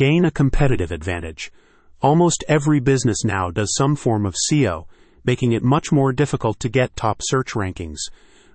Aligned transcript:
Gain 0.00 0.24
a 0.24 0.30
competitive 0.30 0.92
advantage. 0.92 1.52
Almost 2.00 2.42
every 2.48 2.80
business 2.80 3.22
now 3.22 3.50
does 3.50 3.74
some 3.74 3.94
form 3.94 4.24
of 4.24 4.34
SEO, 4.50 4.86
making 5.26 5.52
it 5.52 5.62
much 5.62 5.92
more 5.92 6.10
difficult 6.10 6.58
to 6.60 6.70
get 6.70 6.96
top 6.96 7.18
search 7.20 7.52
rankings. 7.52 7.98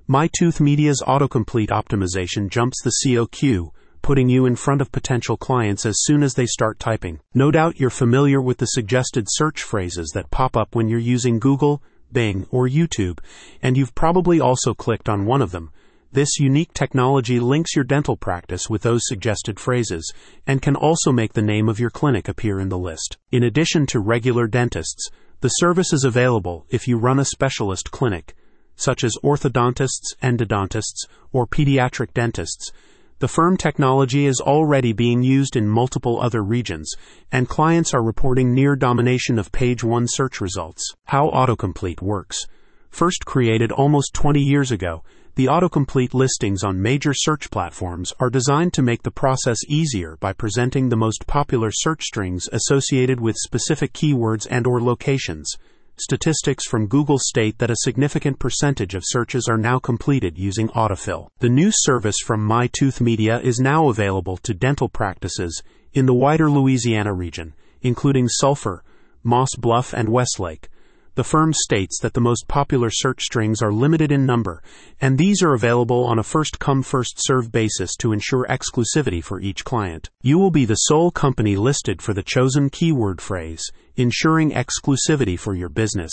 MyTooth 0.10 0.60
Media's 0.60 1.04
autocomplete 1.06 1.68
optimization 1.68 2.50
jumps 2.50 2.82
the 2.82 3.28
queue, 3.32 3.72
putting 4.02 4.28
you 4.28 4.48
in 4.48 4.56
front 4.56 4.82
of 4.82 4.92
potential 4.92 5.38
clients 5.38 5.86
as 5.86 6.02
soon 6.02 6.24
as 6.24 6.34
they 6.34 6.48
start 6.48 6.80
typing. 6.80 7.20
No 7.36 7.52
doubt 7.52 7.80
you're 7.80 7.92
familiar 7.92 8.42
with 8.42 8.58
the 8.58 8.66
suggested 8.66 9.28
search 9.30 9.62
phrases 9.62 10.10
that 10.16 10.32
pop 10.32 10.58
up 10.58 10.74
when 10.74 10.88
you're 10.88 10.98
using 10.98 11.38
Google, 11.38 11.80
Bing, 12.12 12.48
or 12.50 12.68
YouTube, 12.68 13.20
and 13.62 13.78
you've 13.78 13.94
probably 13.94 14.40
also 14.40 14.74
clicked 14.74 15.08
on 15.08 15.28
one 15.28 15.44
of 15.44 15.52
them. 15.52 15.70
This 16.16 16.40
unique 16.40 16.74
technology 16.74 17.42
links 17.42 17.76
your 17.76 17.84
dental 17.84 18.16
practice 18.16 18.70
with 18.70 18.84
those 18.84 19.02
suggested 19.04 19.60
phrases 19.60 20.14
and 20.48 20.62
can 20.62 20.78
also 20.78 21.12
make 21.12 21.34
the 21.34 21.42
name 21.42 21.68
of 21.68 21.78
your 21.78 21.90
clinic 21.90 22.30
appear 22.30 22.58
in 22.62 22.70
the 22.70 22.78
list. 22.78 23.18
In 23.34 23.44
addition 23.44 23.86
to 23.88 24.00
regular 24.00 24.48
dentists, 24.48 25.10
the 25.42 25.50
service 25.50 25.92
is 25.92 26.06
available 26.06 26.68
if 26.70 26.88
you 26.88 26.98
run 26.98 27.20
a 27.20 27.26
specialist 27.26 27.92
clinic, 27.92 28.34
such 28.78 29.04
as 29.04 29.18
orthodontists, 29.26 30.16
endodontists, 30.24 31.06
or 31.34 31.46
pediatric 31.46 32.14
dentists. 32.14 32.72
The 33.20 33.28
firm 33.28 33.58
technology 33.58 34.26
is 34.26 34.40
already 34.40 34.94
being 34.94 35.22
used 35.22 35.58
in 35.58 35.68
multiple 35.68 36.22
other 36.22 36.42
regions, 36.42 36.94
and 37.30 37.50
clients 37.50 37.94
are 37.94 38.02
reporting 38.02 38.54
near 38.54 38.78
domination 38.78 39.38
of 39.38 39.52
page 39.52 39.84
one 39.84 40.08
search 40.08 40.40
results. 40.40 40.94
How 41.08 41.30
autocomplete 41.32 42.02
works. 42.02 42.48
First 42.96 43.26
created 43.26 43.74
almost 43.74 44.14
20 44.14 44.40
years 44.40 44.72
ago, 44.72 45.04
the 45.36 45.48
autocomplete 45.48 46.14
listings 46.14 46.64
on 46.64 46.82
major 46.82 47.14
search 47.14 47.52
platforms 47.52 48.14
are 48.22 48.30
designed 48.30 48.72
to 48.72 48.82
make 48.82 49.04
the 49.04 49.12
process 49.12 49.58
easier 49.68 50.16
by 50.22 50.32
presenting 50.32 50.88
the 50.88 50.96
most 50.96 51.28
popular 51.28 51.72
search 51.74 52.04
strings 52.04 52.48
associated 52.54 53.20
with 53.20 53.36
specific 53.36 53.92
keywords 53.92 54.48
and 54.50 54.66
or 54.66 54.82
locations. 54.82 55.54
Statistics 55.98 56.66
from 56.66 56.88
Google 56.88 57.20
state 57.20 57.58
that 57.58 57.70
a 57.70 57.82
significant 57.84 58.40
percentage 58.40 58.96
of 58.96 59.04
searches 59.06 59.50
are 59.50 59.58
now 59.58 59.78
completed 59.78 60.38
using 60.38 60.70
autofill. 60.70 61.28
The 61.40 61.50
new 61.50 61.72
service 61.74 62.20
from 62.26 62.48
MyTooth 62.48 63.02
Media 63.02 63.42
is 63.42 63.60
now 63.60 63.90
available 63.90 64.38
to 64.38 64.54
dental 64.54 64.88
practices 64.88 65.62
in 65.92 66.06
the 66.06 66.14
wider 66.14 66.50
Louisiana 66.50 67.12
region, 67.12 67.56
including 67.82 68.30
Sulphur, 68.30 68.86
Moss 69.22 69.50
Bluff, 69.58 69.92
and 69.92 70.08
Westlake. 70.08 70.70
The 71.16 71.24
firm 71.24 71.54
states 71.54 71.98
that 72.02 72.14
the 72.14 72.20
most 72.20 72.46
popular 72.50 72.90
search 72.92 73.22
strings 73.22 73.62
are 73.62 73.72
limited 73.72 74.12
in 74.12 74.26
number, 74.26 74.62
and 75.00 75.18
these 75.18 75.42
are 75.42 75.54
available 75.54 76.04
on 76.04 76.20
a 76.20 76.24
first 76.24 76.60
come 76.60 76.84
first 76.84 77.14
serve 77.20 77.54
basis 77.54 77.96
to 78.00 78.12
ensure 78.12 78.46
exclusivity 78.50 79.24
for 79.24 79.40
each 79.40 79.64
client. 79.64 80.10
You 80.22 80.38
will 80.38 80.52
be 80.52 80.66
the 80.66 80.76
sole 80.76 81.12
company 81.12 81.56
listed 81.56 82.02
for 82.02 82.14
the 82.14 82.22
chosen 82.22 82.70
keyword 82.70 83.22
phrase, 83.22 83.64
ensuring 83.96 84.52
exclusivity 84.52 85.40
for 85.40 85.56
your 85.56 85.70
business, 85.70 86.12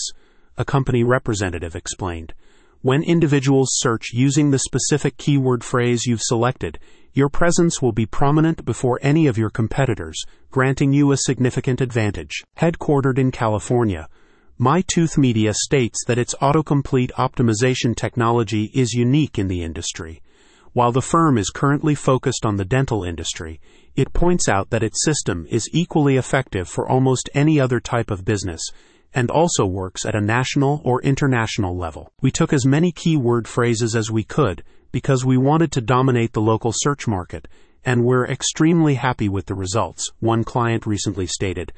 a 0.57 0.65
company 0.65 1.03
representative 1.03 1.75
explained. 1.75 2.33
When 2.83 3.03
individuals 3.03 3.71
search 3.73 4.11
using 4.13 4.53
the 4.53 4.61
specific 4.61 5.17
keyword 5.17 5.65
phrase 5.65 6.07
you've 6.07 6.23
selected, 6.23 6.79
your 7.13 7.29
presence 7.29 7.83
will 7.83 7.93
be 7.93 8.07
prominent 8.07 8.65
before 8.65 9.01
any 9.03 9.27
of 9.27 9.37
your 9.37 9.51
competitors, 9.51 10.23
granting 10.53 10.93
you 10.93 11.11
a 11.11 11.17
significant 11.17 11.81
advantage. 11.81 12.45
Headquartered 12.59 13.19
in 13.19 13.33
California, 13.33 14.09
MyTooth 14.61 15.17
Media 15.17 15.55
states 15.55 16.05
that 16.07 16.19
its 16.19 16.35
autocomplete 16.35 17.11
optimization 17.13 17.97
technology 17.97 18.71
is 18.75 18.93
unique 18.93 19.39
in 19.39 19.49
the 19.49 19.63
industry. 19.63 20.23
While 20.75 20.93
the 20.93 21.01
firm 21.01 21.39
is 21.39 21.49
currently 21.49 21.95
focused 21.95 22.45
on 22.45 22.57
the 22.57 22.65
dental 22.65 23.03
industry, 23.03 23.61
it 23.97 24.13
points 24.13 24.49
out 24.49 24.69
that 24.71 24.83
its 24.83 25.03
system 25.05 25.47
is 25.51 25.71
equally 25.73 26.17
effective 26.17 26.69
for 26.69 26.89
almost 26.89 27.31
any 27.35 27.59
other 27.59 27.81
type 27.81 28.11
of 28.11 28.27
business 28.27 28.63
and 29.15 29.31
also 29.31 29.65
works 29.65 30.05
at 30.05 30.15
a 30.15 30.21
national 30.21 30.83
or 30.85 31.03
international 31.03 31.77
level. 31.77 32.13
We 32.21 32.31
took 32.31 32.53
as 32.53 32.67
many 32.67 32.93
keyword 32.93 33.49
phrases 33.49 33.97
as 33.97 34.11
we 34.11 34.23
could 34.23 34.63
because 34.93 35.25
we 35.25 35.39
wanted 35.39 35.73
to 35.73 35.81
dominate 35.81 36.35
the 36.35 36.41
local 36.43 36.73
search 36.75 37.09
market, 37.09 37.49
and 37.85 38.05
we're 38.05 38.27
extremely 38.27 38.95
happy 38.95 39.29
with 39.31 39.47
the 39.47 39.55
results, 39.55 40.11
one 40.21 40.45
client 40.45 40.87
recently 40.87 41.27
stated. 41.27 41.73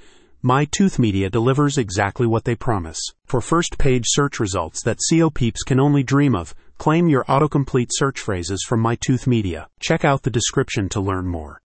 MyTooth 0.45 0.99
Media 0.99 1.31
delivers 1.31 1.79
exactly 1.79 2.27
what 2.27 2.45
they 2.45 2.55
promise. 2.55 3.01
For 3.25 3.41
first 3.41 3.79
page 3.79 4.05
search 4.07 4.39
results 4.39 4.83
that 4.83 4.99
SEO 5.11 5.33
peeps 5.33 5.63
can 5.63 5.81
only 5.81 6.03
dream 6.03 6.35
of, 6.35 6.55
claim 6.77 7.09
your 7.09 7.25
autocomplete 7.25 7.89
search 7.91 8.21
phrases 8.21 8.63
from 8.63 8.83
MyTooth 8.83 9.27
Media. 9.27 9.69
Check 9.81 10.05
out 10.05 10.23
the 10.23 10.29
description 10.29 10.91
to 10.91 11.01
learn 11.01 11.27
more. 11.27 11.63